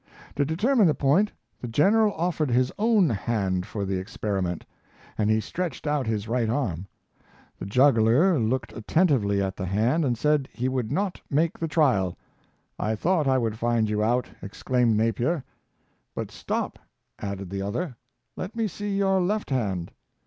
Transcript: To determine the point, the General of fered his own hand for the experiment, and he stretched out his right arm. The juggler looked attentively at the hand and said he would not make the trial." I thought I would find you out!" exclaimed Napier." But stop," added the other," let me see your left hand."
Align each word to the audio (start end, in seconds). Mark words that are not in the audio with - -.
To 0.35 0.43
determine 0.43 0.87
the 0.87 0.95
point, 0.95 1.31
the 1.59 1.67
General 1.67 2.15
of 2.17 2.35
fered 2.35 2.49
his 2.49 2.71
own 2.79 3.07
hand 3.11 3.67
for 3.67 3.85
the 3.85 3.97
experiment, 3.99 4.65
and 5.15 5.29
he 5.29 5.39
stretched 5.39 5.85
out 5.85 6.07
his 6.07 6.27
right 6.27 6.49
arm. 6.49 6.87
The 7.59 7.67
juggler 7.67 8.39
looked 8.39 8.73
attentively 8.73 9.43
at 9.43 9.55
the 9.55 9.67
hand 9.67 10.03
and 10.03 10.17
said 10.17 10.49
he 10.51 10.67
would 10.67 10.91
not 10.91 11.21
make 11.29 11.59
the 11.59 11.67
trial." 11.67 12.17
I 12.79 12.95
thought 12.95 13.27
I 13.27 13.37
would 13.37 13.59
find 13.59 13.87
you 13.91 14.01
out!" 14.03 14.27
exclaimed 14.41 14.97
Napier." 14.97 15.43
But 16.15 16.31
stop," 16.31 16.79
added 17.19 17.51
the 17.51 17.61
other," 17.61 17.95
let 18.37 18.55
me 18.55 18.67
see 18.67 18.97
your 18.97 19.21
left 19.21 19.51
hand." 19.51 19.91